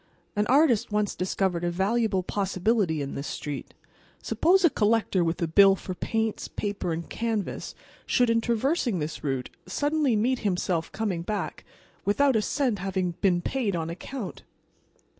An 0.35 0.47
artist 0.47 0.91
once 0.91 1.13
discovered 1.13 1.63
a 1.63 1.69
valuable 1.69 2.23
possibility 2.23 3.03
in 3.03 3.13
this 3.13 3.27
street. 3.27 3.75
Suppose 4.23 4.65
a 4.65 4.71
collector 4.71 5.23
with 5.23 5.39
a 5.43 5.47
bill 5.47 5.75
for 5.75 5.93
paints, 5.93 6.47
paper 6.47 6.91
and 6.91 7.07
canvas 7.07 7.75
should, 8.07 8.27
in 8.31 8.41
traversing 8.41 8.97
this 8.97 9.23
route, 9.23 9.51
suddenly 9.67 10.15
meet 10.15 10.39
himself 10.39 10.91
coming 10.91 11.21
back, 11.21 11.63
without 12.03 12.35
a 12.35 12.41
cent 12.41 12.79
having 12.79 13.11
been 13.21 13.43
paid 13.43 13.75
on 13.75 13.91
account! 13.91 14.41